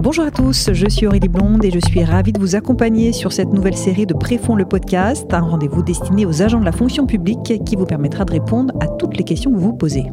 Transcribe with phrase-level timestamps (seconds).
[0.00, 3.32] Bonjour à tous, je suis Aurélie Blonde et je suis ravie de vous accompagner sur
[3.32, 7.04] cette nouvelle série de Préfond le podcast, un rendez-vous destiné aux agents de la fonction
[7.04, 10.04] publique qui vous permettra de répondre à toutes les questions que vous posez.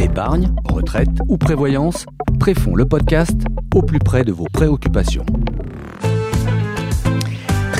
[0.00, 2.06] Épargne, retraite ou prévoyance,
[2.38, 3.36] Préfond le podcast
[3.74, 5.26] au plus près de vos préoccupations.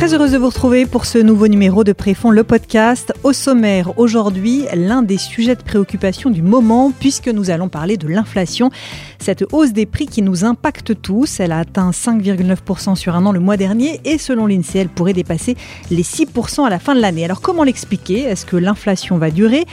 [0.05, 3.15] Très heureuse de vous retrouver pour ce nouveau numéro de Préfond le podcast.
[3.23, 8.09] Au sommaire aujourd'hui, l'un des sujets de préoccupation du moment puisque nous allons parler de
[8.09, 8.71] l'inflation.
[9.25, 13.33] Cette hausse des prix qui nous impacte tous, elle a atteint 5,9% sur un an
[13.33, 15.57] le mois dernier et selon l'INSEE, elle pourrait dépasser
[15.91, 17.25] les 6% à la fin de l'année.
[17.25, 18.25] Alors comment l'expliquer?
[18.25, 19.65] Est-ce que l'inflation va durer?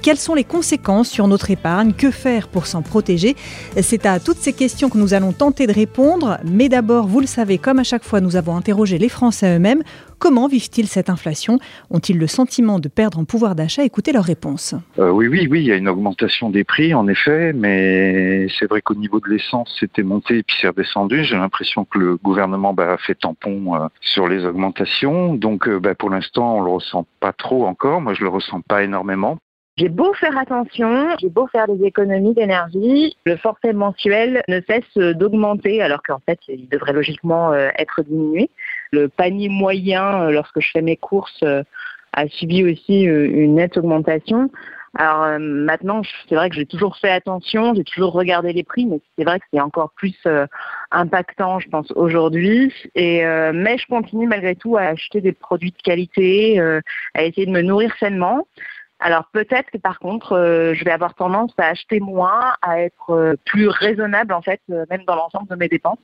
[0.00, 1.92] Quelles sont les conséquences sur notre épargne?
[1.92, 3.36] Que faire pour s'en protéger?
[3.82, 6.38] C'est à toutes ces questions que nous allons tenter de répondre.
[6.50, 9.82] Mais d'abord, vous le savez, comme à chaque fois, nous avons interrogé les Français eux-mêmes.
[10.24, 11.58] Comment vivent-ils cette inflation
[11.90, 14.74] Ont-ils le sentiment de perdre en pouvoir d'achat Écoutez leurs réponses.
[14.98, 18.64] Euh, oui, oui, oui, il y a une augmentation des prix, en effet, mais c'est
[18.64, 21.24] vrai qu'au niveau de l'essence, c'était monté et puis c'est redescendu.
[21.24, 25.34] J'ai l'impression que le gouvernement bah, a fait tampon euh, sur les augmentations.
[25.34, 28.00] Donc, euh, bah, pour l'instant, on le ressent pas trop encore.
[28.00, 29.36] Moi, je le ressens pas énormément.
[29.76, 35.16] J'ai beau faire attention, j'ai beau faire des économies d'énergie, le forfait mensuel ne cesse
[35.16, 38.50] d'augmenter alors qu'en fait il devrait logiquement être diminué.
[38.94, 41.64] Le panier moyen, euh, lorsque je fais mes courses, euh,
[42.12, 44.50] a subi aussi euh, une nette augmentation.
[44.96, 49.00] Alors maintenant, c'est vrai que j'ai toujours fait attention, j'ai toujours regardé les prix, mais
[49.18, 50.16] c'est vrai que c'est encore plus
[50.92, 52.72] impactant, je pense, aujourd'hui.
[52.94, 56.60] Mais je continue malgré tout à acheter des produits de qualité,
[57.14, 58.46] à essayer de me nourrir sainement.
[59.00, 60.36] Alors peut-être que par contre,
[60.72, 65.16] je vais avoir tendance à acheter moins, à être plus raisonnable en fait, même dans
[65.16, 65.98] l'ensemble de mes dépenses.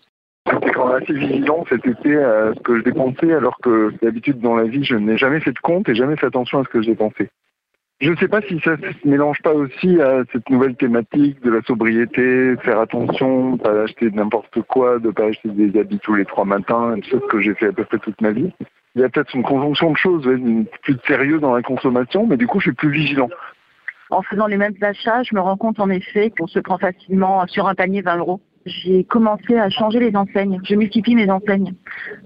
[0.52, 4.40] J'étais quand même assez vigilant cet été à ce que je dépensais, alors que d'habitude
[4.40, 6.68] dans la vie, je n'ai jamais fait de compte et jamais fait attention à ce
[6.68, 7.30] que je dépensais.
[8.00, 11.42] Je ne sais pas si ça ne se mélange pas aussi à cette nouvelle thématique
[11.42, 16.14] de la sobriété, faire attention, pas acheter n'importe quoi, de pas acheter des habits tous
[16.14, 18.50] les trois matins, ce que j'ai fait à peu près toute ma vie.
[18.94, 20.26] Il y a peut-être une conjonction de choses,
[20.82, 23.28] plus de sérieux dans la consommation, mais du coup, je suis plus vigilant.
[24.08, 27.46] En faisant les mêmes achats, je me rends compte en effet qu'on se prend facilement
[27.46, 30.60] sur un panier 20 euros j'ai commencé à changer les enseignes.
[30.64, 31.74] Je multiplie mes enseignes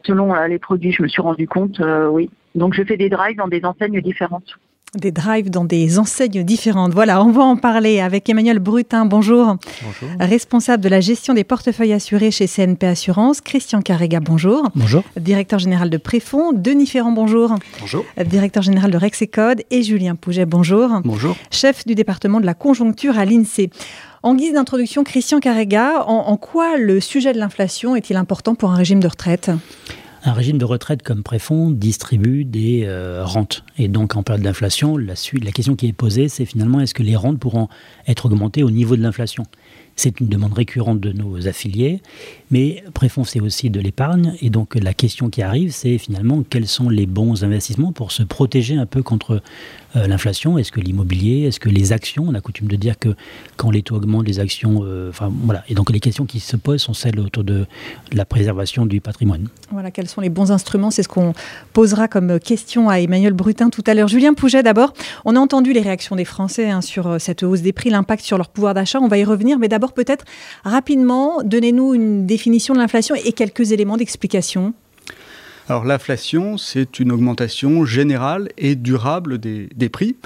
[0.05, 0.93] selon euh, les produits.
[0.93, 2.31] Je me suis rendu compte, euh, oui.
[2.55, 4.59] Donc je fais des drives dans des enseignes différentes.
[4.95, 6.93] Des drives dans des enseignes différentes.
[6.93, 9.07] Voilà, on va en parler avec Emmanuel Brutin.
[9.07, 9.57] Bonjour.
[9.83, 10.09] Bonjour.
[10.21, 13.41] Responsable de la gestion des portefeuilles assurés chez CNP Assurance.
[13.41, 14.69] Christian Carrega, bonjour.
[14.77, 15.03] Bonjour.
[15.17, 16.53] Directeur général de Préfond.
[16.53, 17.57] Denis Ferrand, bonjour.
[17.81, 18.05] Bonjour.
[18.25, 19.63] Directeur général de Rexecode.
[19.71, 20.89] Et Julien Pouget, bonjour.
[21.05, 21.37] Bonjour.
[21.51, 23.71] Chef du département de la conjoncture à l'INSEE.
[24.23, 28.77] En guise d'introduction, Christian Carrega, en, quoi le sujet de l'inflation est-il important pour un
[28.77, 29.51] régime de retraite?
[30.25, 33.63] Un régime de retraite comme préfond distribue des euh, rentes.
[33.77, 37.03] Et donc, en période d'inflation, la, la question qui est posée, c'est finalement est-ce que
[37.03, 37.69] les rentes pourront
[38.09, 39.45] être augmentées au niveau de l'inflation?
[39.97, 42.01] C'est une demande récurrente de nos affiliés,
[42.55, 44.35] mais Préfond, c'est aussi de l'épargne.
[44.41, 48.23] Et donc, la question qui arrive, c'est finalement quels sont les bons investissements pour se
[48.23, 49.43] protéger un peu contre
[49.97, 50.57] euh, l'inflation?
[50.57, 51.49] Est-ce que l'immobilier?
[51.49, 52.27] Est-ce que les actions?
[52.29, 53.09] On a coutume de dire que
[53.57, 54.83] quand les taux augmentent, les actions.
[54.85, 55.65] Euh, enfin, voilà.
[55.69, 57.67] Et donc, les questions qui se posent sont celles autour de
[58.13, 59.49] la préservation du patrimoine.
[59.73, 60.93] Voilà, quels sont les bons instruments?
[60.93, 61.33] C'est ce qu'on
[61.73, 64.07] posera comme question à Emmanuel Brutin tout à l'heure.
[64.07, 64.93] Julien Pouget, d'abord.
[65.25, 68.23] On a entendu les réactions des Français hein, sur euh, cette hausse des prix, l'impact
[68.23, 69.01] sur leur pouvoir d'achat.
[69.01, 69.59] On va y revenir.
[69.59, 70.25] Mais d'abord, peut-être
[70.63, 74.75] rapidement, donnez-nous une définition de l'inflation et quelques éléments d'explication.
[75.69, 80.17] Alors l'inflation, c'est une augmentation générale et durable des, prix.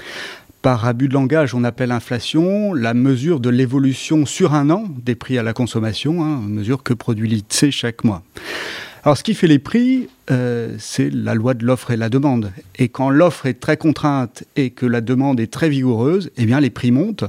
[0.61, 5.15] Par abus de langage, on appelle inflation la mesure de l'évolution sur un an des
[5.15, 8.21] prix à la consommation, hein, mesure que produit l'INSEE chaque mois.
[9.03, 12.51] Alors ce qui fait les prix, euh, c'est la loi de l'offre et la demande.
[12.77, 16.59] Et quand l'offre est très contrainte et que la demande est très vigoureuse, eh bien
[16.59, 17.23] les prix montent.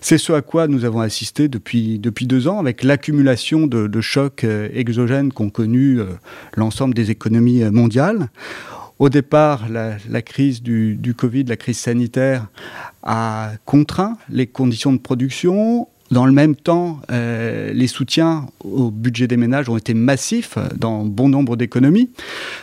[0.00, 4.44] C'est ce à quoi nous avons assisté depuis, depuis deux ans avec l'accumulation de, chocs
[4.44, 6.06] euh, exogènes qu'ont connu euh,
[6.54, 8.28] l'ensemble des économies mondiales.
[8.98, 12.46] Au départ, la, crise du, Covid, la crise sanitaire,
[13.02, 19.26] a contraint les conditions de production, dans le même temps, euh, les soutiens au budget
[19.26, 22.10] des ménages ont été massifs dans bon nombre d'économies,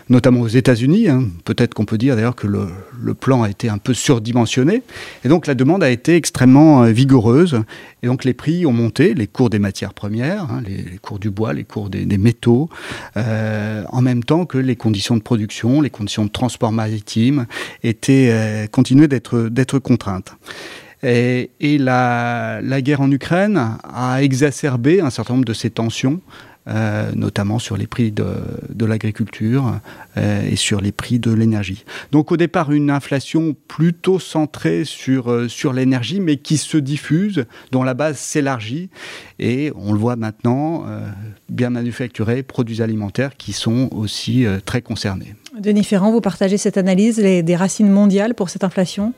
[0.09, 1.09] notamment aux États-Unis.
[1.09, 1.25] Hein.
[1.43, 2.67] Peut-être qu'on peut dire d'ailleurs que le,
[3.13, 4.81] plan a été un peu surdimensionné.
[5.23, 7.61] Et donc la demande a été extrêmement euh, vigoureuse.
[8.01, 11.29] Et donc les prix ont monté, les cours des matières premières, hein, les, cours du
[11.29, 12.69] bois, les cours des, métaux,
[13.17, 17.45] euh, en même temps que les conditions de production, les conditions de transport maritime
[17.83, 20.35] étaient continuaient d'être contraintes.
[21.03, 26.21] Et, la, guerre en Ukraine a exacerbé un certain nombre de ces tensions
[26.69, 28.25] euh, notamment sur les prix de,
[28.69, 29.81] de l'agriculture
[30.15, 31.83] euh, et sur les prix de l'énergie.
[32.13, 37.43] Donc au départ, une inflation plutôt centrée sur, euh, sur l'énergie, mais qui se diffuse,
[37.71, 38.89] dont la base s'élargit.
[39.39, 40.85] Et on le voit maintenant,
[41.49, 45.35] bien manufacturés, produits alimentaires qui sont aussi très concernés.
[45.63, 49.13] Denis Ferrand, vous partagez cette analyse des racines mondiales pour cette inflation?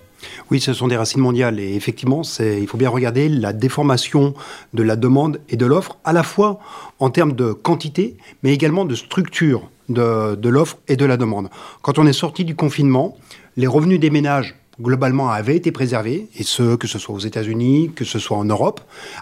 [0.51, 4.35] Oui, ce sont des racines mondiales et effectivement, il faut bien regarder la déformation
[4.75, 6.59] de la demande et de l'offre, à la fois
[6.99, 11.49] en termes de quantité, mais également de structure de, de l'offre et de la demande.
[11.81, 13.17] Quand on est sorti du confinement,
[13.57, 17.91] les revenus des ménages globalement avaient été préservés, et ce, que ce soit aux États-Unis,
[17.95, 18.81] que ce soit en Europe,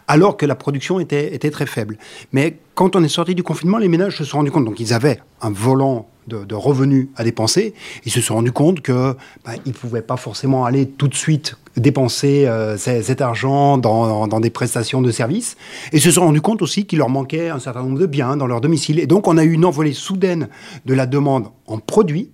[0.10, 1.98] alors que la production était, était très faible.
[2.34, 4.94] Mais quand on est sorti du confinement, les ménages se sont rendus compte, donc ils
[4.94, 7.74] avaient un volant de, revenus à dépenser,
[8.06, 11.56] ils se sont rendus compte que bah, ne pouvaient pas forcément aller tout de suite
[11.76, 15.58] dépenser euh, cet argent dans, dans, des prestations de services,
[15.92, 18.48] et se sont rendus compte aussi qu'il leur manquait un certain nombre de biens dans
[18.48, 19.00] leur domicile.
[19.00, 20.50] Et donc on a eu une envolée soudaine
[20.86, 22.30] de la demande en produits,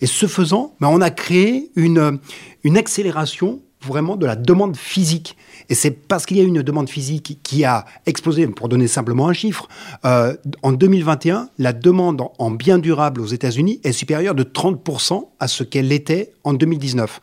[0.00, 2.18] et ce faisant, bah, on a créé une,
[2.62, 5.36] une accélération vraiment de la demande physique.
[5.68, 9.28] Et c'est parce qu'il y a une demande physique qui a explosé, pour donner simplement
[9.28, 9.68] un chiffre,
[10.04, 15.48] euh, en 2021, la demande en biens durables aux États-Unis est supérieure de 30% à
[15.48, 17.20] ce qu'elle était en 2019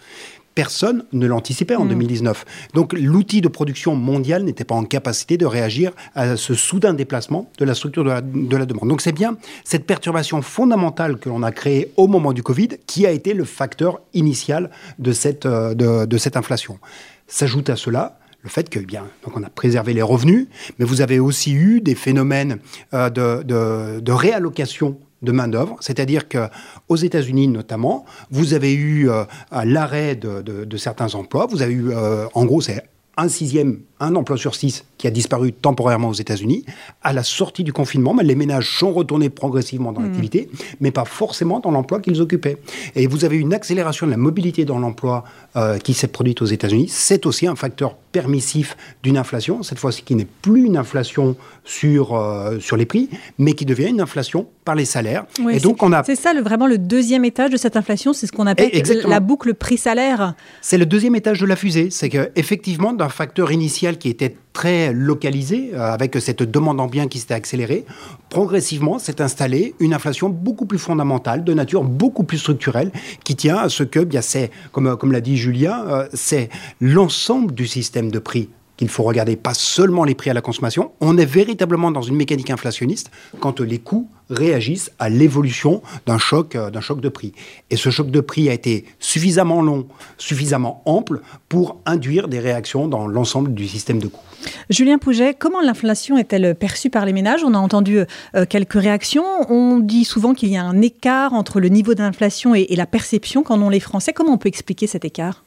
[0.62, 2.46] personne ne l'anticipait en 2019.
[2.46, 2.76] Hmm.
[2.76, 7.50] Donc l'outil de production mondial n'était pas en capacité de réagir à ce soudain déplacement
[7.58, 8.88] de la structure de la, de la demande.
[8.88, 13.08] Donc c'est bien cette perturbation fondamentale que l'on a créée au moment du Covid qui
[13.08, 14.70] a été le facteur initial
[15.00, 16.78] de cette, euh, de, de cette inflation.
[17.26, 20.48] S'ajoute à cela le fait que, bien, donc on a préservé les revenus,
[20.78, 22.60] mais vous avez aussi eu des phénomènes
[22.94, 29.24] euh, de, de, réallocation de main-d'œuvre, c'est-à-dire qu'aux États-Unis notamment, vous avez eu euh,
[29.64, 32.84] l'arrêt de, de, certains emplois, vous avez eu, euh, en gros, c'est
[33.18, 36.66] un sixième, un emploi sur six qui a disparu temporairement aux États-Unis.
[37.04, 40.06] À la sortie du confinement, les ménages sont retournés progressivement dans mmh.
[40.06, 40.50] l'activité,
[40.80, 42.58] mais pas forcément dans l'emploi qu'ils occupaient.
[42.96, 45.24] Et vous avez une accélération de la mobilité dans l'emploi
[45.56, 46.88] euh, qui s'est produite aux États-Unis.
[46.90, 52.16] C'est aussi un facteur permissif d'une inflation, cette fois-ci qui n'est plus une inflation sur,
[52.16, 55.26] euh, sur les prix, mais qui devient une inflation par les salaires.
[55.52, 56.04] et donc on a...
[56.04, 58.70] C'est ça le, vraiment le deuxième étage de cette inflation, c'est ce qu'on appelle
[59.06, 60.36] la boucle prix-salaire.
[60.62, 64.94] C'est le deuxième étage de la fusée, c'est qu'effectivement, d'un facteur initial qui était très
[64.94, 67.84] localisé, euh, avec cette demande en biens qui s'était accélérée,
[68.30, 72.92] progressivement s'est installée une inflation beaucoup plus fondamentale, de nature beaucoup plus structurelle,
[73.24, 76.50] qui tient à ce que, bien c'est, comme, comme l'a dit Julien, euh, c'est
[76.80, 80.92] l'ensemble du système de prix qu'il faut regarder, pas seulement les prix à la consommation.
[81.02, 86.56] On est véritablement dans une mécanique inflationniste quand les coûts réagissent à l'évolution d'un choc,
[86.56, 87.34] euh, d'un choc de prix.
[87.70, 89.88] Et ce choc de prix a été suffisamment long,
[90.18, 94.22] suffisamment ample pour induire des réactions dans l'ensemble du système de coûts.
[94.70, 97.44] Julien Pouget, comment l'inflation est-elle perçue par les ménages?
[97.44, 99.26] On a entendu euh, quelques réactions.
[99.50, 103.44] On dit souvent qu'il y a un écart entre le niveau d'inflation et la perception
[103.44, 104.14] qu'en ont les Français.
[104.14, 105.44] Comment on peut expliquer cet écart?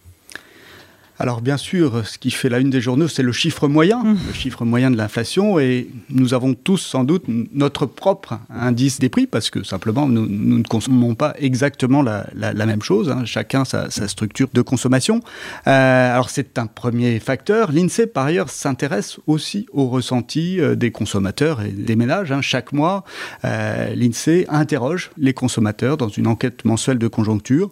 [1.18, 4.18] Alors bien sûr, ce qui fait la une des journaux, c'est le chiffre moyen, mmh.
[4.28, 9.08] le chiffre moyen de l'inflation, et nous avons tous sans doute notre propre indice des
[9.08, 12.26] prix, parce que simplement, nous, ne consommons pas exactement la,
[12.66, 13.24] même chose, hein.
[13.24, 15.20] chacun sa, structure de consommation.
[15.66, 17.72] Euh, alors c'est un premier facteur.
[17.72, 22.32] L'INSEE, par ailleurs, s'intéresse aussi au ressenti euh, des consommateurs et des ménages.
[22.32, 22.40] Hein.
[22.42, 23.04] Chaque mois,
[23.44, 27.70] euh, l'INSEE interroge les consommateurs dans une enquête mensuelle de conjoncture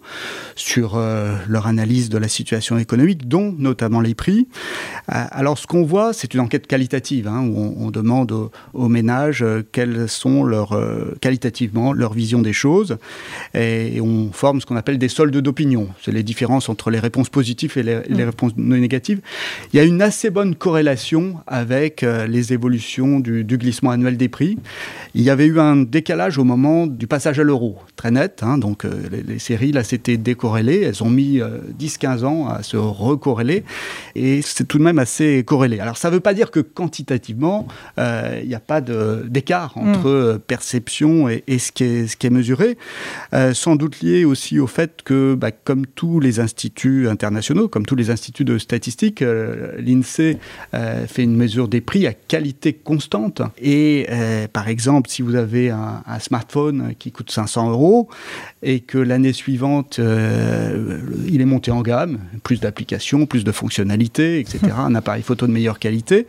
[0.56, 1.00] sur
[1.48, 4.46] leur analyse de la situation économique dont notamment les prix.
[5.10, 8.30] Euh, alors ce qu'on voit, c'est une enquête qualitative, hein, où on, demande
[8.74, 12.98] aux, ménages euh, quelles sont leurs, euh, qualitativement leur vision des choses,
[13.54, 15.88] et, on forme ce qu'on appelle des soldes d'opinion.
[16.02, 18.22] C'est les différences entre les réponses positives et les, mm.
[18.22, 19.20] réponses négatives.
[19.72, 24.58] Il y a une assez bonne corrélation avec les évolutions du, glissement annuel des prix.
[25.14, 28.58] Il y avait eu un décalage au moment du passage à l'euro, très net, hein,
[28.58, 31.40] donc les, séries là s'étaient décorrélées, elles ont mis
[31.78, 33.64] 10-15 ans à se recouper corrélé,
[34.14, 35.80] et c'est tout de même assez corrélé.
[35.80, 37.66] Alors ça ne veut pas dire que quantitativement,
[37.98, 39.88] euh, il n'y a pas d'écart mm.
[39.88, 42.76] entre euh, perception et, ce, qui est, ce, qui est, mesuré,
[43.34, 47.86] euh, sans doute lié aussi au fait que, bah, comme tous les instituts internationaux, comme
[47.86, 49.24] tous les instituts de statistiques,
[49.78, 50.38] l'INSEE
[51.06, 53.42] fait une mesure des prix à qualité constante.
[53.60, 54.06] Et
[54.52, 58.08] par exemple, si vous avez un, un, smartphone qui coûte 500 euros
[58.62, 64.60] et que l'année suivante, il est monté en gamme, plus d'applications, plus de fonctionnalités, etc.
[64.76, 66.26] un appareil photo de meilleure qualité,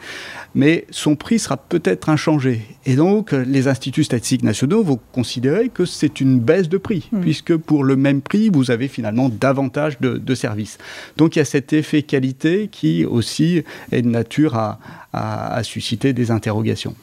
[0.55, 2.61] mais son prix sera peut-être inchangé.
[2.85, 7.21] Et donc, les instituts statistiques nationaux vont considérer que c'est une baisse de prix, hmm.
[7.21, 10.79] puisque pour le même prix, vous avez finalement davantage de, services.
[11.17, 14.79] Donc, il y a cet effet qualité qui aussi est de nature à,
[15.13, 16.96] à, susciter des interrogations.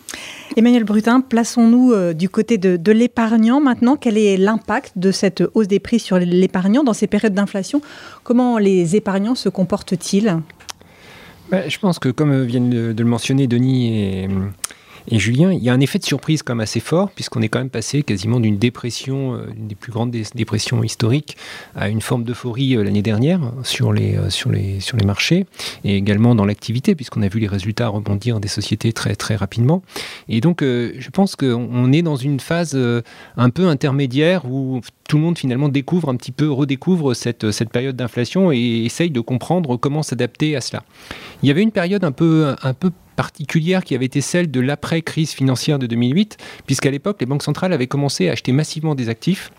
[0.56, 3.96] Emmanuel Brutin, plaçons-nous euh, du côté de, l'épargnant maintenant.
[3.96, 7.80] Quel est l'impact de cette hausse des prix sur l'épargnant dans ces périodes d'inflation?
[8.24, 10.38] Comment les épargnants se comportent-ils?
[11.50, 14.28] Bah, Je pense que, comme viennent de, le mentionner Denis et,
[15.10, 17.48] et Julien, il y a un effet de surprise quand même assez fort, puisqu'on est
[17.48, 21.36] quand même passé quasiment d'une dépression, euh, une des plus grandes dépressions historiques,
[21.74, 25.46] à une forme d'euphorie euh, l'année dernière sur les, euh, sur, les, sur les marchés,
[25.84, 29.82] et également dans l'activité, puisqu'on a vu les résultats rebondir des sociétés très, très rapidement.
[30.28, 32.78] Et donc, je pense qu'on est dans une phase
[33.36, 37.70] un peu intermédiaire où tout le monde finalement découvre un petit peu, redécouvre cette, cette
[37.70, 40.84] période d'inflation et essaye de comprendre comment s'adapter à cela.
[41.42, 44.60] Il y avait une période un peu, un peu particulière qui avait été celle de
[44.60, 49.10] l'après-crise financière de 2008, puisqu'à l'époque, les banques centrales avaient commencé à acheter massivement des
[49.10, 49.50] actifs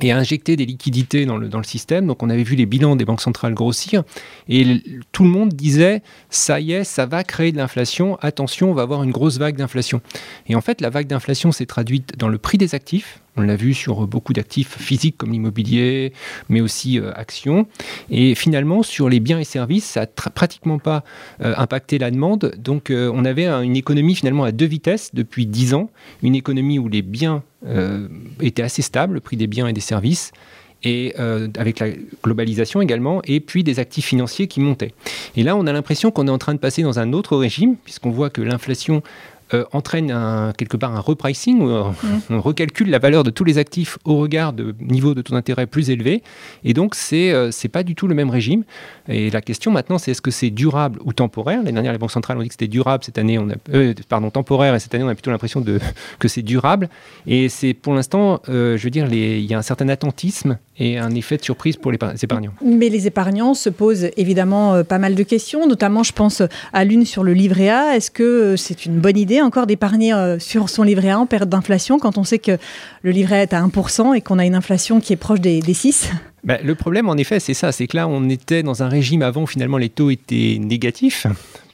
[0.00, 2.06] et injecter des liquidités dans le, dans le système.
[2.06, 4.04] Donc on avait vu les bilans des banques centrales grossir
[4.48, 8.74] et tout le monde disait ça y est, ça va créer de l'inflation, attention, on
[8.74, 10.00] va avoir une grosse vague d'inflation.
[10.46, 13.54] Et en fait, la vague d'inflation s'est traduite dans le prix des actifs, on l'a
[13.54, 16.12] vu sur beaucoup d'actifs physiques comme l'immobilier,
[16.48, 17.68] mais aussi euh, actions.
[18.10, 21.04] Et finalement, sur les biens et services, ça n'a pratiquement pas
[21.40, 22.56] euh, impacté la demande.
[22.58, 25.88] Donc, euh, on avait une économie finalement à deux vitesses depuis dix ans.
[26.24, 27.44] Une économie où les biens
[28.40, 30.32] étaient assez stables, le prix des biens et des services
[30.84, 31.88] et avec la
[32.22, 34.94] globalisation également, et puis des actifs financiers qui montaient.
[35.36, 37.76] Et là, on a l'impression qu'on est en train de passer dans un autre régime,
[37.82, 39.02] puisqu'on voit que l'inflation
[39.54, 41.94] euh, entraîne un, quelque part un repricing, où mm.
[42.30, 45.66] on recalcule la valeur de tous les actifs au regard de niveaux de taux d'intérêt
[45.66, 46.22] plus élevés.
[46.64, 48.64] Et donc, c'est euh, c'est pas du tout le même régime.
[49.08, 51.58] Et la question maintenant, c'est est-ce que c'est durable ou temporaire?
[51.58, 53.04] L'année dernière, les banques centrales ont dit que c'était durable.
[53.04, 54.74] Cette année, on a, euh, pardon, temporaire.
[54.74, 55.64] Et cette année, on a plutôt l'impression
[56.18, 56.88] que c'est durable.
[57.26, 61.14] Et c'est pour l'instant, je veux dire, il y a un certain attentisme et un
[61.14, 62.52] effet de surprise pour les épargnants.
[62.64, 66.42] Mais les épargnants se posent évidemment pas mal de questions, notamment, je pense
[66.72, 67.96] à l'une sur le livret A.
[67.96, 71.48] Est-ce que c'est une bonne idée encore d'épargner euh, sur son livret A en période
[71.48, 72.58] d'inflation quand on sait que
[73.02, 75.62] le livret A est à 1% et qu'on a une inflation qui est proche des,
[75.62, 76.10] 6
[76.44, 77.72] bah, Le problème, en effet, c'est ça.
[77.72, 81.26] C'est que là, on était dans un régime avant, finalement, les taux étaient négatifs.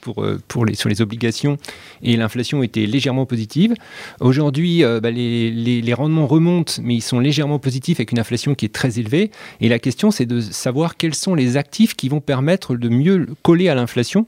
[0.05, 0.39] Pour, euh,
[0.75, 1.57] sur les obligations
[2.03, 3.73] et l'inflation était légèrement positive.
[4.19, 8.65] Aujourd'hui, euh, bah, les, rendements remontent, mais ils sont légèrement positifs avec une inflation qui
[8.65, 9.31] est très élevée.
[9.61, 13.25] Et la question, c'est de savoir quels sont les actifs qui vont permettre de mieux
[13.41, 14.27] coller à l'inflation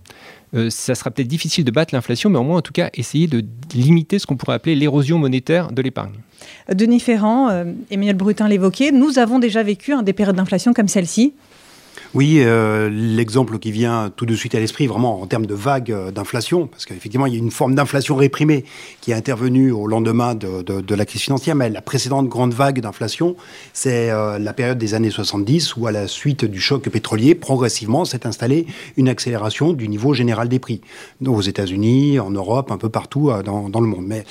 [0.55, 3.27] euh, ça sera peut-être difficile de battre l'inflation, mais au moins en tout cas essayer
[3.27, 3.43] de
[3.75, 6.13] limiter ce qu'on pourrait appeler l'érosion monétaire de l'épargne.
[6.73, 11.33] Denis Ferrand, Emmanuel Brutin l'évoquait, nous avons déjà vécu des périodes d'inflation comme celle-ci.
[12.17, 15.91] Oui, euh, l'exemple qui vient tout de suite à l'esprit, vraiment en termes de vague
[15.91, 18.65] euh, d'inflation, parce qu'effectivement, il y a une forme d'inflation réprimée
[19.01, 23.35] qui est intervenue au lendemain de, la crise financière, mais la précédente grande vague d'inflation,
[23.71, 28.03] c'est euh, la période des années 70, où à la suite du choc pétrolier, progressivement
[28.03, 28.65] s'est installée
[28.97, 30.81] une accélération du niveau général des prix,
[31.23, 34.07] aux États-Unis, en Europe, un peu partout dans, dans le monde.
[34.07, 34.23] Mais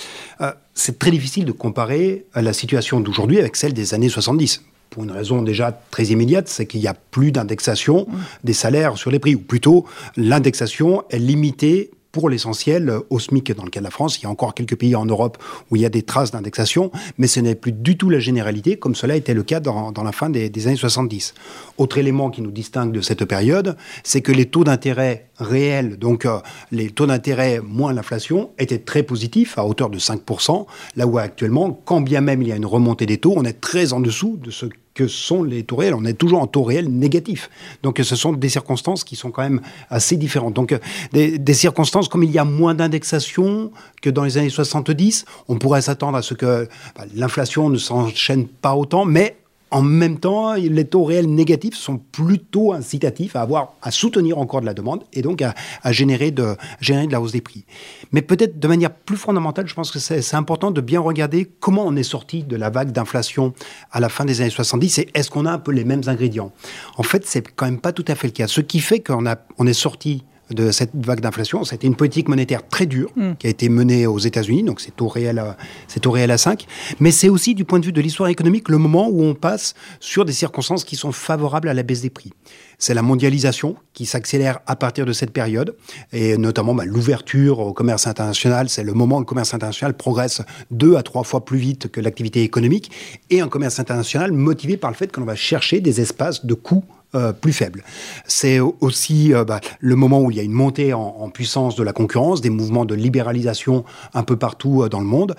[0.74, 5.10] c'est très difficile de comparer la situation d'aujourd'hui avec celle des années 70 pour une
[5.10, 8.06] raison déjà très immédiate, c'est qu'il n'y a plus d'indexation
[8.44, 9.84] des salaires sur les prix, ou plutôt
[10.16, 14.18] l'indexation est limitée pour l'essentiel au SMIC dans le cas de la France.
[14.18, 15.36] Il y a encore quelques pays en Europe
[15.70, 18.78] où il y a des traces d'indexation, mais ce n'est plus du tout la généralité,
[18.78, 21.34] comme cela était le cas dans, la fin des, années 70.
[21.76, 26.24] Autre élément qui nous distingue de cette période, c'est que les taux d'intérêt réels, donc
[26.24, 26.38] euh,
[26.72, 30.64] les taux d'intérêt moins l'inflation, étaient très positifs, à hauteur de 5%,
[30.96, 33.60] là où actuellement, quand bien même il y a une remontée des taux, on est
[33.60, 34.64] très en dessous de ce
[34.96, 35.94] que sont les taux réels.
[35.94, 37.50] On est toujours en taux réel négatif.
[37.82, 39.60] Donc ce sont des circonstances qui sont quand même
[39.90, 40.54] assez différentes.
[40.54, 40.74] Donc
[41.12, 45.82] des, circonstances comme il y a moins d'indexation que dans les années 70, on pourrait
[45.82, 49.36] s'attendre à ce que bah, l'inflation ne s'enchaîne pas autant, mais
[49.70, 54.60] en même temps, les taux réels négatifs sont plutôt incitatifs à avoir, à soutenir encore
[54.60, 55.54] de la demande et donc à,
[55.92, 56.56] générer, de,
[56.88, 57.64] la hausse des prix.
[58.12, 61.84] Mais peut-être de manière plus fondamentale, je pense que c'est important de bien regarder comment
[61.84, 63.54] on est sorti de la vague d'inflation
[63.90, 66.52] à la fin des années 70 et est-ce qu'on a un peu les mêmes ingrédients.
[66.96, 68.46] En fait, c'est quand même pas tout à fait le cas.
[68.46, 69.24] Ce qui fait qu'on
[69.58, 71.64] on est sorti de cette vague d'inflation.
[71.64, 73.32] C'était une politique monétaire très dure mm.
[73.38, 75.42] qui a été menée aux États-Unis, donc c'est au réel,
[75.88, 76.66] c'est au réel à 5.
[77.00, 79.74] Mais c'est aussi du point de vue de l'histoire économique le moment où on passe
[80.00, 82.32] sur des circonstances qui sont favorables à la baisse des prix.
[82.78, 85.74] C'est la mondialisation qui s'accélère à partir de cette période,
[86.12, 88.68] et notamment bah, l'ouverture au commerce international.
[88.68, 92.00] C'est le moment où le commerce international progresse deux à trois fois plus vite que
[92.00, 92.90] l'activité économique,
[93.30, 96.54] et un commerce international motivé par le fait que l'on va chercher des espaces de
[96.54, 96.84] coûts
[97.16, 97.82] euh, plus faible.
[98.26, 101.82] C'est aussi euh, bah, le moment où il y a une montée en, puissance de
[101.82, 105.34] la concurrence, des mouvements de libéralisation un peu partout euh, dans le monde,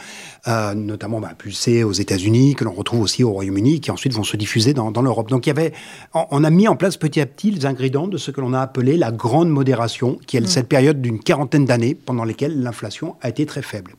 [0.75, 4.37] notamment bah, pulsés aux États-Unis, que l'on retrouve aussi au Royaume-Uni, qui ensuite vont se
[4.37, 5.29] diffuser dans, l'Europe.
[5.29, 5.73] Donc il y avait,
[6.13, 8.61] on, a mis en place petit à petit les ingrédients de ce que l'on a
[8.61, 10.47] appelé la grande modération, qui est mmh.
[10.47, 13.93] cette période d'une quarantaine d'années pendant lesquelles l'inflation a été très faible.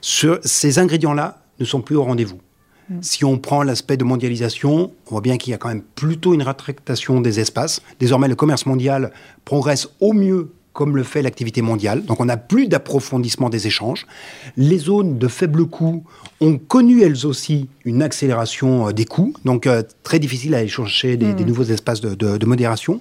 [0.00, 2.40] ces ingrédients-là ne sont plus au rendez-vous.
[2.90, 2.98] Mm.
[3.00, 6.34] Si on prend l'aspect de mondialisation, on voit bien qu'il y a quand même plutôt
[6.34, 7.80] une rétractation des espaces.
[7.98, 9.12] Désormais, le commerce mondial
[9.44, 12.04] progresse au mieux comme le fait l'activité mondiale.
[12.04, 14.06] Donc on n'a plus d'approfondissement des échanges.
[14.56, 16.04] Les zones de faible coût
[16.40, 20.68] ont connu elles aussi une accélération euh, des coûts, donc euh, très difficile à aller
[20.68, 21.44] chercher des, mm.
[21.44, 23.00] nouveaux espaces de, modération.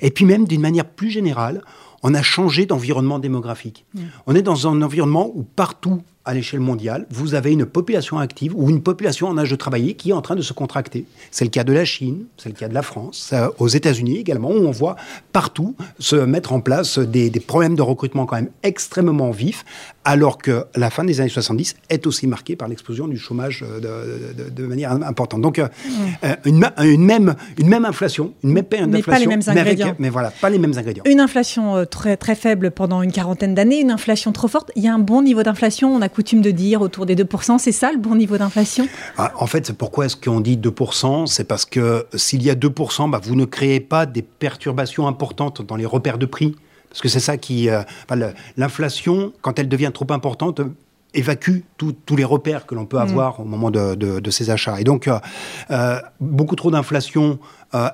[0.00, 1.62] Et puis même d'une manière plus générale,
[2.02, 3.86] on a changé d'environnement démographique.
[3.94, 4.00] Mm.
[4.26, 8.52] On est dans un environnement où partout à l'échelle mondiale, vous avez une population active
[8.56, 11.06] ou une population en âge de travailler qui est en train de se contracter.
[11.30, 14.50] C'est le cas de la Chine, c'est le cas de la France, aux États-Unis également,
[14.50, 14.96] où on voit
[15.32, 19.64] partout se mettre en place des, problèmes de recrutement quand même extrêmement vifs,
[20.06, 23.80] alors que la fin des années 70 est aussi marquée par l'explosion du chômage euh,
[24.48, 25.40] de, manière importante.
[25.40, 25.66] Donc, euh,
[26.22, 28.88] euh, une, une, même, une même inflation, une même d'inflation.
[28.88, 29.96] Mais pas les mêmes ingrédients.
[29.98, 31.02] Mais, voilà, pas les mêmes ingrédients.
[31.06, 34.70] Une inflation très, très faible pendant une quarantaine d'années, une inflation trop forte.
[34.76, 35.92] Il y a un bon niveau d'inflation.
[35.92, 37.58] On a coutume de dire autour des 2%.
[37.58, 38.86] C'est ça le bon niveau d'inflation?
[39.18, 43.10] Ah, En fait, pourquoi est-ce qu'on dit 2% C'est parce que s'il y a 2%,
[43.10, 46.54] bah, vous ne créez pas des perturbations importantes dans les repères de prix.
[46.88, 47.68] Parce que c'est ça qui...
[47.68, 47.82] Euh,
[48.56, 50.60] l'inflation, quand elle devient trop importante,
[51.14, 53.00] évacue tous les repères que l'on peut mm.
[53.00, 54.80] avoir au moment de, ces achats.
[54.80, 55.18] Et donc, euh,
[55.70, 57.38] euh, beaucoup trop d'inflation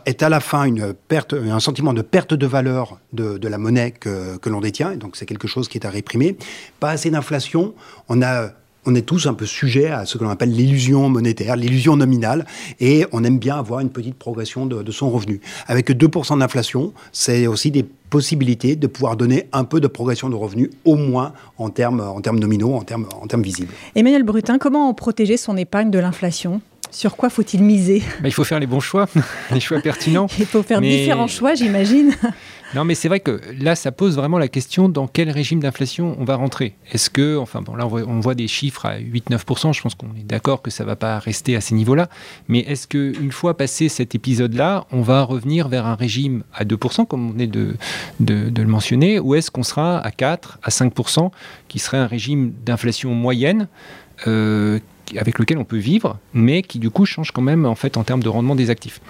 [0.06, 3.90] est à la fin une perte, un sentiment de perte de valeur de, la monnaie
[3.90, 4.92] que, que l'on détient.
[4.92, 6.36] Et donc, c'est quelque chose qui est à réprimer.
[6.78, 7.74] Pas assez d'inflation.
[8.08, 8.50] On a
[8.84, 12.46] on est tous un peu sujets à ce que l'on appelle l'illusion monétaire, l'illusion nominale,
[12.80, 15.40] et on aime bien avoir une petite progression de, son revenu.
[15.66, 20.34] Avec 2% d'inflation, c'est aussi des possibilités de pouvoir donner un peu de progression de
[20.34, 23.72] revenus, au moins en termes, en termes nominaux, en termes, en termes visibles.
[23.94, 26.60] Emmanuel Brutin, comment protéger son épargne de l'inflation?
[26.90, 28.02] Sur quoi faut-il miser?
[28.20, 29.08] Bah, Il faut faire les bons choix,
[29.50, 30.26] les choix pertinents.
[30.38, 32.12] Il faut faire différents choix, j'imagine.
[32.74, 36.16] Non, mais c'est vrai que là, ça pose vraiment la question dans quel régime d'inflation
[36.18, 36.74] on va rentrer?
[36.90, 40.24] Est-ce que, enfin, bon, là, on voit, des chiffres à 8-9%, je pense qu'on est
[40.24, 42.08] d'accord que ça ne va pas rester à ces niveaux-là.
[42.48, 47.06] Mais est-ce qu'une fois passé cet épisode-là, on va revenir vers un régime à 2%,
[47.06, 47.76] comme on de,
[48.20, 51.30] de, le mentionner, ou est-ce qu'on sera à 4, à 5%,
[51.68, 53.68] qui serait un régime d'inflation moyenne
[54.26, 54.78] euh,
[55.18, 58.04] avec lequel on peut vivre, mais qui du coup change quand même en fait en
[58.04, 59.00] termes de rendement des actifs.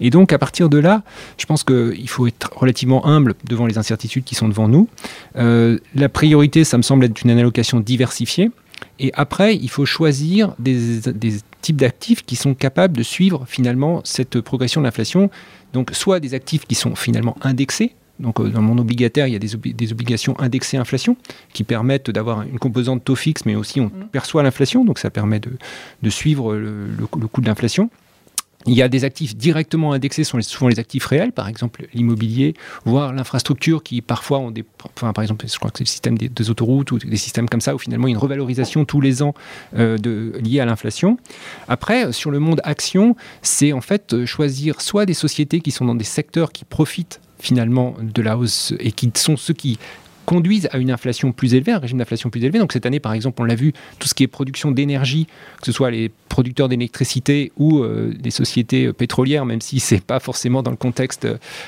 [0.00, 1.02] Et donc à partir de là,
[1.36, 4.88] je pense qu'il faut être relativement humble devant les incertitudes qui sont devant nous.
[5.36, 8.50] Euh, la priorité, ça me semble être une allocation diversifiée.
[9.00, 14.00] Et après, il faut choisir des, des types d'actifs qui sont capables de suivre finalement
[14.04, 15.30] cette progression de l'inflation.
[15.72, 19.32] Donc soit des actifs qui sont finalement indexés, donc, euh, dans le monde obligataire, il
[19.32, 21.16] y a des, obligations indexées inflation
[21.52, 24.08] qui permettent d'avoir une composante taux fixe, mais aussi on mmh.
[24.12, 27.90] perçoit l'inflation, donc ça permet de, suivre le, coût de l'inflation.
[28.66, 32.54] Il y a des actifs directement indexés, sont souvent les actifs réels, par exemple l'immobilier,
[32.84, 34.64] voire l'infrastructure qui parfois ont des.
[34.96, 37.60] Enfin, par exemple, je crois que c'est le système des, autoroutes ou des systèmes comme
[37.60, 39.32] ça où finalement il y a une revalorisation tous les ans
[39.76, 41.18] euh, de, liée à l'inflation.
[41.68, 45.94] Après, sur le monde action, c'est en fait choisir soit des sociétés qui sont dans
[45.94, 49.78] des secteurs qui profitent finalement de la hausse et qui sont ceux qui
[50.28, 52.58] conduisent à une inflation plus élevée, un régime d'inflation plus élevé.
[52.58, 55.26] Donc cette année, par exemple, on l'a vu, tout ce qui est production d'énergie,
[55.58, 60.62] que ce soit les producteurs d'électricité ou euh, sociétés pétrolières, même si c'est pas forcément
[60.62, 61.26] dans le contexte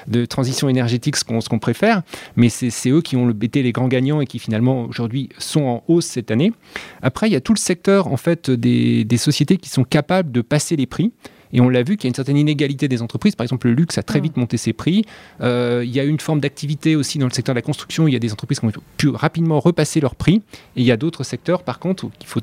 [0.09, 2.03] de transition énergétique ce qu'on préfère,
[2.37, 5.85] mais c'est eux qui ont été les grands gagnants et qui finalement aujourd'hui sont en
[5.89, 6.53] hausse cette année.
[7.01, 10.43] Après, il y a tout le secteur en fait des sociétés qui sont capables de
[10.43, 11.13] passer les prix.
[11.53, 13.35] Et on l'a vu qu'il y a une certaine inégalité des entreprises.
[13.35, 14.23] Par exemple, le luxe a très mm.
[14.23, 15.05] vite monté ses prix.
[15.41, 18.09] Euh, il y a une forme d'activité aussi dans le secteur de la construction.
[18.09, 20.43] Il y a des entreprises qui ont pu rapidement repasser leurs prix.
[20.77, 22.41] Et il y a d'autres secteurs, par contre, qu'il faut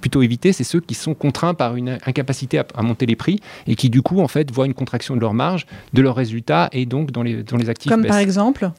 [0.00, 0.52] plutôt éviter.
[0.52, 4.02] C'est ceux qui sont contraints par une incapacité à, monter les prix et qui, du
[4.02, 7.22] coup, en fait, voient une contraction de leur marge, de leurs résultats et donc dans
[7.22, 7.90] les, dans les actifs.
[7.90, 8.70] Comme par exemple?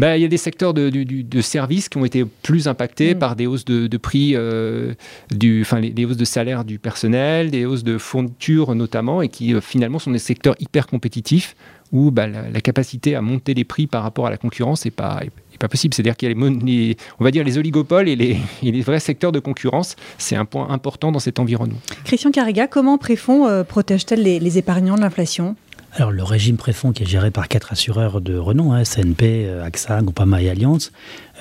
[0.00, 3.18] Bah, il y a des secteurs de, de, services qui ont été plus impactés mm.
[3.18, 4.94] par des hausses de, prix, euh,
[5.30, 9.52] du, enfin, les, hausses de salaire du personnel, des hausses de fournitures notamment, et qui
[9.52, 11.54] euh, finalement sont des secteurs hyper compétitifs
[11.92, 15.20] où bah, la, capacité à monter les prix par rapport à la concurrence n'est pas,
[15.52, 15.92] est pas possible.
[15.92, 19.32] C'est-à-dire qu'il y a les, on va dire les oligopoles et les, les vrais secteurs
[19.32, 19.96] de concurrence.
[20.16, 21.78] C'est un point important dans cet environnement.
[22.04, 25.56] Christian Carrega, comment Préfond euh, protège-t-elle les épargnants de l'inflation?
[25.92, 29.64] Alors, le régime préfond qui est géré par quatre assureurs de renom, hein, SNP, euh,
[29.64, 30.48] AXA, Groupama et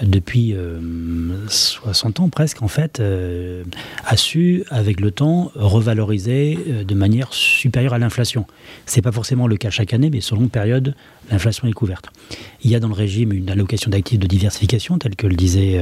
[0.01, 0.55] Euh, depuis
[1.47, 3.01] 60 ans presque, en fait,
[4.05, 6.57] a su, avec le temps, revaloriser
[6.87, 8.45] de manière supérieure à l'inflation.
[8.85, 10.95] Ce n'est pas forcément le cas chaque année, mais longue période,
[11.31, 12.09] l'inflation est couverte.
[12.63, 15.79] Il y a dans le régime une allocation d'actifs de diversification, telle que le disait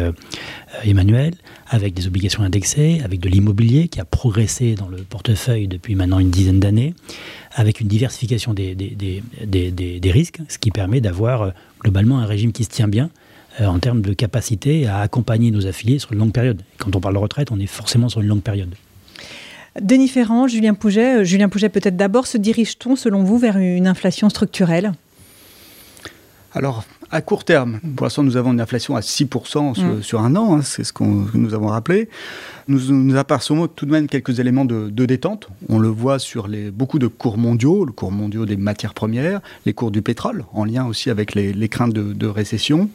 [0.84, 1.34] Emmanuel,
[1.68, 6.20] avec des obligations indexées, avec de l'immobilier qui a progressé dans le portefeuille depuis maintenant
[6.20, 6.94] une dizaine d'années
[7.58, 8.76] avec une diversification des,
[10.04, 11.50] risques, ce qui permet d'avoir euh,
[11.82, 13.27] globalement un régime qui se tient bien euh,
[13.60, 16.62] en termes de capacité à accompagner nos affiliés sur une longue période.
[16.78, 18.76] Quand on parle de retraite, on est forcément sur une longue période.
[19.82, 23.88] Denis Ferrand, Julien Pouget, euh, Julien Pouget peut-être d'abord, se dirige-t-on selon vous vers une
[23.88, 24.94] inflation structurelle?
[26.54, 30.02] Alors, à court terme, pour l'instant, nous avons une inflation à 6% mm.
[30.02, 32.10] sur, un an, hein, c'est ce que nous avons rappelé.
[32.68, 35.48] Nous, nous apercevons tout de même quelques éléments de, détente.
[35.70, 39.74] On le voit sur beaucoup de cours mondiaux, le cours mondial des matières premières, les
[39.74, 42.90] cours du pétrole, en lien aussi avec les, craintes de, récession,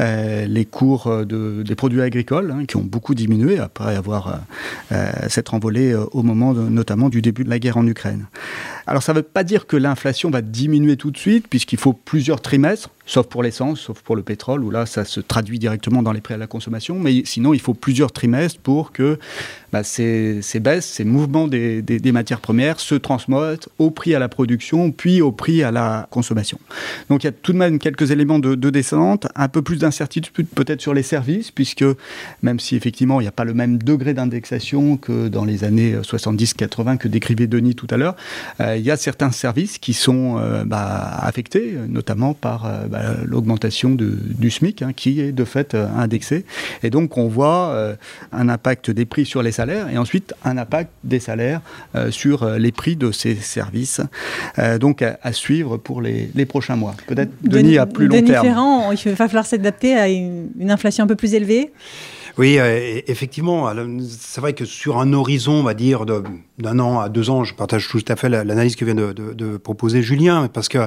[0.00, 4.40] euh, les cours euh, de, des produits agricoles, hein, qui ont beaucoup diminué après avoir
[4.92, 8.26] euh, s'être envolé au moment notamment du début de la guerre en Ukraine.
[8.86, 11.92] Alors ça ne veut pas dire que l'inflation va diminuer tout de suite, puisqu'il faut
[11.92, 16.02] plusieurs trimestres, sauf pour l'essence, sauf pour le pétrole, où là ça se traduit directement
[16.02, 19.18] dans les prix à la consommation, mais sinon il faut plusieurs trimestres pour que Merci
[19.76, 24.90] bah, ces, baisses, ces mouvements des, matières premières se transmettent au prix à la production,
[24.90, 26.58] puis au prix à la consommation.
[27.10, 30.46] Donc il y a tout de même quelques éléments de, descente, un peu plus d'incertitude
[30.54, 31.84] peut-être sur les services, puisque
[32.42, 35.94] même si effectivement il n'y a pas le même degré d'indexation que dans les années
[35.96, 38.16] 70-80 que décrivait Denis tout à l'heure,
[38.60, 43.02] euh, il y a certains services qui sont euh, bah, affectés, notamment par euh, bah,
[43.26, 46.46] l'augmentation du SMIC, hein, qui est de fait indexé.
[46.82, 47.76] Et donc on voit
[48.32, 51.60] un impact des prix sur les salaires et ensuite un impact des salaires
[51.94, 54.00] euh, sur euh, les prix de ces services.
[54.58, 56.94] Euh, donc à, suivre pour les, prochains mois.
[57.06, 58.46] Peut-être Denis, à plus long Denis terme.
[58.46, 61.72] Ferrand, il va falloir s'adapter à une, inflation un peu plus élevée
[62.38, 62.58] oui,
[63.06, 63.72] effectivement.
[64.06, 67.54] C'est vrai que sur un horizon, on va dire, d'un an à deux ans, je
[67.54, 70.86] partage tout à fait l'analyse que vient de, de, proposer Julien, parce que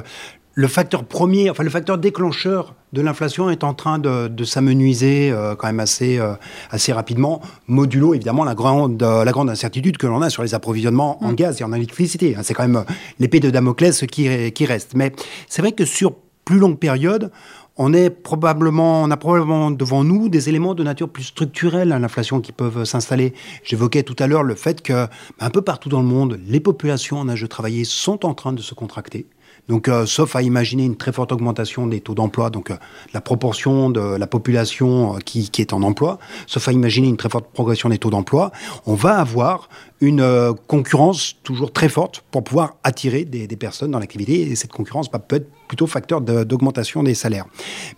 [0.54, 5.54] le facteur premier, enfin le facteur déclencheur de l'inflation est en train de, s'amenuiser euh,
[5.54, 6.34] quand même assez, euh,
[6.70, 11.22] assez rapidement, modulo évidemment la grande, la grande incertitude que l'on a sur les approvisionnements
[11.24, 11.36] en mm.
[11.36, 12.34] gaz et en électricité.
[12.36, 12.40] Hein.
[12.42, 14.94] C'est quand même euh, l'épée de Damoclès qui, qui reste.
[14.94, 15.12] Mais
[15.48, 17.30] c'est vrai que sur plus longue période,
[17.76, 21.98] on, est probablement, on a probablement devant nous des éléments de nature plus structurelle à
[22.00, 23.34] l'inflation qui peuvent s'installer.
[23.62, 25.08] J'évoquais tout à l'heure le fait que, bah,
[25.38, 28.52] un peu partout dans le monde, les populations en âge de travailler sont en train
[28.52, 29.26] de se contracter.
[29.70, 32.76] Donc, euh, sauf à imaginer une très forte augmentation des taux d'emploi, donc euh,
[33.14, 37.16] la proportion de la population euh, qui, qui, est en emploi, sauf à imaginer une
[37.16, 38.50] très forte progression des taux d'emploi,
[38.86, 39.68] on va avoir
[40.00, 44.40] une concurrence toujours très forte pour pouvoir attirer des, personnes dans l'activité.
[44.40, 47.44] Et cette concurrence peut être plutôt facteur d'augmentation des salaires.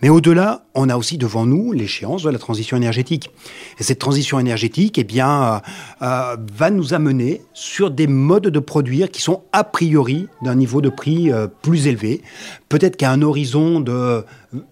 [0.01, 3.31] Mais au-delà, on a aussi devant nous l'échéance de la transition énergétique.
[3.79, 5.61] Et cette transition énergétique, eh bien,
[6.01, 10.81] euh, va nous amener sur des modes de produire qui sont a priori d'un niveau
[10.81, 12.21] de prix euh, plus élevé.
[12.69, 14.23] Peut-être qu'à un horizon de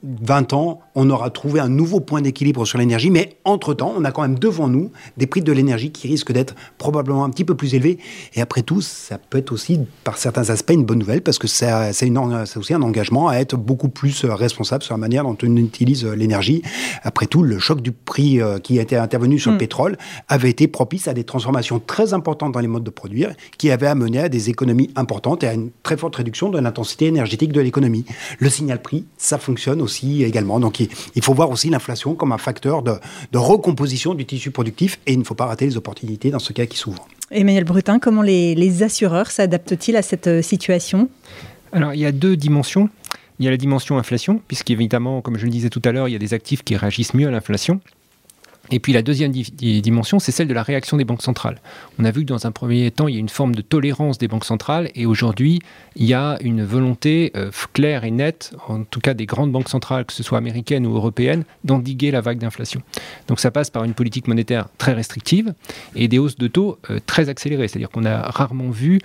[0.04, 4.12] 20 ans, on aura trouvé un nouveau point d'équilibre sur l'énergie, mais entre-temps, on a
[4.12, 7.56] quand même devant nous des prix de l'énergie qui risquent d'être probablement un petit peu
[7.56, 7.98] plus élevés.
[8.34, 11.48] Et après tout, ça peut être aussi, par certains aspects, une bonne nouvelle, parce que
[11.48, 11.72] c'est
[12.58, 16.06] aussi un engagement à être beaucoup plus euh, responsable sur la manière dont on utilise
[16.06, 16.62] euh, l'énergie.
[17.04, 19.60] Après tout, le choc du prix euh, qui était intervenu sur le mm.
[19.60, 23.72] pétrole avait été propice à des transformations très importantes dans les modes de produire, qui
[23.72, 27.52] avaient amené à des économies importantes et à une très forte réduction de l'intensité énergétique
[27.52, 28.06] de l'économie.
[28.40, 30.60] Le signal prix, ça fonctionne aussi également.
[30.60, 33.00] Donc il, faut voir aussi l'inflation comme un facteur de,
[33.34, 36.66] recomposition du tissu productif et il ne faut pas rater les opportunités dans ce cas
[36.66, 37.08] qui s'ouvre.
[37.32, 41.08] Emmanuel Brutin, comment les, les assureurs s'adaptent-ils à cette euh, situation?
[41.72, 42.90] Alors il y a deux dimensions.
[43.40, 46.12] Il y a la dimension inflation, puisqu'évidemment, comme je le disais tout à l'heure, il
[46.12, 47.80] y a des actifs qui réagissent mieux à l'inflation.
[48.70, 51.60] Et puis la deuxième dimension, c'est celle de la réaction des banques centrales.
[52.00, 54.18] On a vu que dans un premier temps, il y a une forme de tolérance
[54.18, 55.60] des banques centrales, et aujourd'hui,
[55.96, 59.70] il y a une volonté euh, claire et nette, en tout cas des grandes banques
[59.70, 62.82] centrales, que ce soit américaines ou européennes, d'endiguer la vague d'inflation.
[63.28, 65.54] Donc ça passe par une politique monétaire très restrictive
[65.96, 67.68] et des hausses de taux euh, très accélérées.
[67.68, 69.00] C'est-à-dire qu'on a rarement vu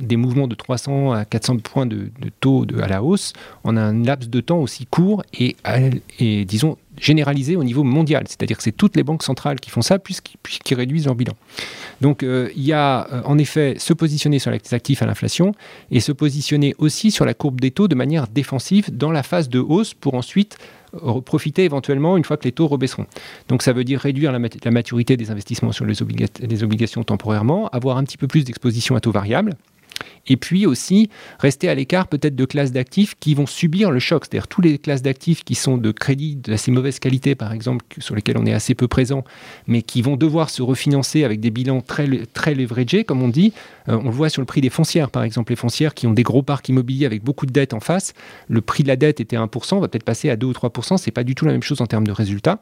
[0.00, 3.32] des mouvements de 300 à 400 points de, taux à la hausse
[3.64, 5.56] en un laps de temps aussi court et
[6.44, 8.24] disons généralisé au niveau mondial.
[8.28, 11.34] C'est-à-dire que c'est toutes les banques centrales qui font ça puisqu'ils réduisent leur bilan.
[12.00, 15.52] Donc euh, il y a euh, en effet se positionner sur les actifs à l'inflation
[15.90, 19.48] et se positionner aussi sur la courbe des taux de manière défensive dans la phase
[19.48, 20.58] de hausse pour ensuite
[20.94, 23.06] euh, profiter éventuellement une fois que les taux rebaisseront.
[23.48, 25.94] Donc ça veut dire réduire la, maturité des investissements sur les,
[26.40, 29.54] les obligations temporairement, avoir un petit peu plus d'exposition à taux variables
[30.26, 34.24] Et puis aussi, rester à l'écart peut-être de classes d'actifs qui vont subir le choc.
[34.24, 38.14] C'est-à-dire toutes les classes d'actifs qui sont de crédit d'assez mauvaise qualité, par exemple, sur
[38.14, 39.24] lesquels on est assez peu présent,
[39.66, 43.52] mais qui vont devoir se refinancer avec des bilans très, très leveragés, comme on dit.
[43.88, 45.52] Euh, on le voit sur le prix des foncières, par exemple.
[45.52, 48.14] Les foncières qui ont des gros parcs immobiliers avec beaucoup de dettes en face.
[48.48, 50.96] Le prix de la dette était 1%, on va peut-être passer à 2 ou 3%.
[50.96, 52.60] C'est pas du tout la même chose en termes de résultats.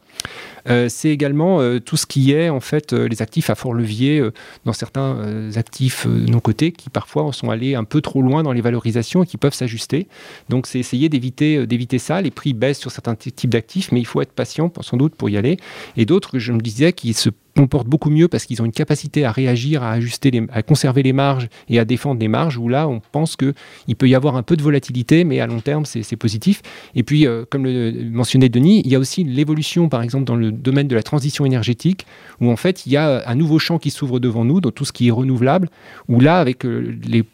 [0.69, 4.23] Euh, c'est également euh, tout ce qui est, en fait, les actifs à fort levier
[4.65, 8.61] dans certains actifs non cotés qui parfois sont aller un peu trop loin dans les
[8.61, 10.09] valorisations et qui peuvent s'ajuster.
[10.49, 12.21] Donc c'est essayer d'éviter euh, d'éviter ça.
[12.21, 15.31] Les prix baissent sur certains types d'actifs, mais il faut être patient sans doute pour
[15.31, 15.59] y aller.
[15.97, 19.25] Et d'autres, je me disais, qui se comportent beaucoup mieux parce qu'ils ont une capacité
[19.25, 22.89] à réagir, à ajuster, à conserver les marges et à défendre les marges, où là,
[22.89, 26.17] on pense qu'il peut y avoir un peu de volatilité, mais à long terme, c'est
[26.17, 26.63] positif.
[26.95, 30.37] Et puis, euh, comme le mentionnait Denis, il y a aussi l'évolution, par exemple, dans
[30.37, 32.07] le domaine de la transition énergétique,
[32.41, 34.85] où en fait, il y a un nouveau champ qui s'ouvre devant nous, dans tout
[34.85, 35.69] ce qui est renouvelable,
[36.09, 37.25] où là, avec euh, les,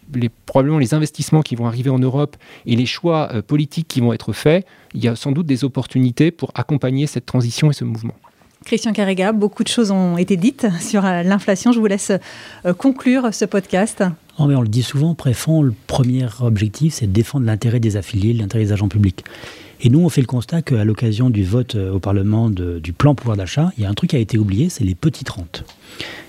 [0.46, 4.12] probablement les investissements qui vont arriver en Europe et les choix euh, politiques qui vont
[4.12, 7.84] être faits, il y a sans doute des opportunités pour accompagner cette transition et ce
[7.84, 8.14] mouvement.
[8.68, 11.72] Christian Carrega, beaucoup de choses ont été dites sur euh, l'inflation.
[11.72, 12.12] Je vous laisse
[12.66, 14.04] euh, conclure ce podcast.
[14.38, 18.64] On le dit souvent, préfond, le premier objectif, c'est de défendre l'intérêt des affiliés, l'intérêt
[18.64, 19.24] des agents publics.
[19.80, 23.14] Et nous, on fait le constat qu'à l'occasion du vote euh, au Parlement du plan
[23.14, 25.64] pouvoir d'achat, il y a un truc qui a été oublié, c'est les petites rentes.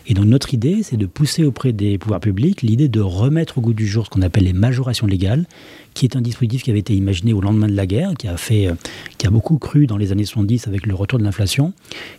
[0.08, 3.62] Et donc notre idée, c'est de pousser auprès des pouvoirs publics l'idée de remettre au
[3.62, 5.46] goût du jour ce qu'on appelle les majorations légales,
[5.94, 8.38] qui est un dispositif qui avait été imaginé au lendemain de la guerre, qui a,
[8.38, 8.74] fait, euh,
[9.18, 11.74] qui a beaucoup cru dans les années 70 avec le retour de l'inflation,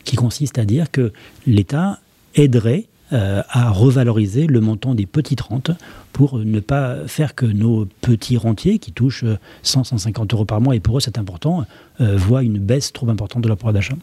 [0.05, 1.13] qui consiste à dire que
[1.47, 1.99] l'État
[2.35, 5.71] aiderait euh, à revaloriser le montant des petites rentes
[6.13, 9.25] pour ne pas faire que nos petits rentiers, qui touchent
[9.63, 11.65] 100, 150 euros par mois, et pour eux c'est important,
[12.01, 13.95] euh, voient une baisse trop importante de leur pouvoir d'achat.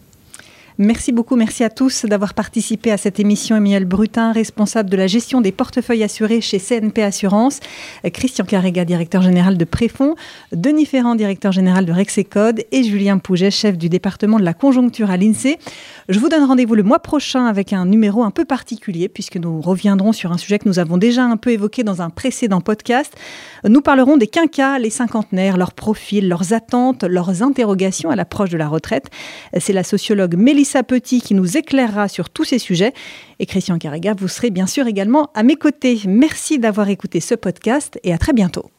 [0.79, 3.55] Merci beaucoup, merci à tous d'avoir participé à cette émission.
[3.55, 7.61] Emmanuel Brutin, responsable de la gestion des portefeuilles assurés chez CNP Assurance,
[8.13, 10.13] Christian Carrega, directeur général de Préfond,
[10.51, 15.09] Denis Ferrand, directeur général de Rexecode et Julien Pouget, chef du département de la conjoncture
[15.09, 15.57] à l'INSEE.
[16.09, 19.61] Je vous donne rendez-vous le mois prochain avec un numéro un peu particulier puisque nous
[19.61, 23.15] reviendrons sur un sujet que nous avons déjà un peu évoqué dans un précédent podcast.
[23.67, 28.57] Nous parlerons des quinquas, les cinquantenaires, leurs profils, leurs attentes, leurs interrogations à l'approche de
[28.57, 29.09] la retraite.
[29.59, 30.35] C'est la sociologue
[30.67, 32.91] Mélissa Petit qui nous éclairera sur tous ces sujets.
[33.39, 36.01] Et Christian Carrega, vous serez bien sûr également à mes côtés.
[36.06, 38.69] Merci d'avoir écouté ce podcast et à très bientôt.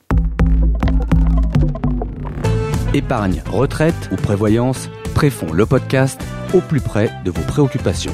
[2.92, 6.20] Épargne, retraite ou prévoyance, Préfond le podcast
[6.52, 8.12] au plus près de vos préoccupations.